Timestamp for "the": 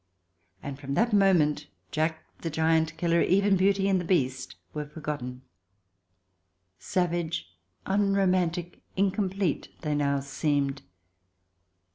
2.39-2.49, 4.01-4.03